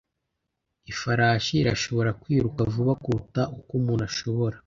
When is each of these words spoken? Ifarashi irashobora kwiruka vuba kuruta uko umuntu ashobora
Ifarashi 0.91 1.53
irashobora 1.61 2.09
kwiruka 2.21 2.59
vuba 2.73 2.93
kuruta 3.03 3.41
uko 3.57 3.71
umuntu 3.79 4.03
ashobora 4.09 4.55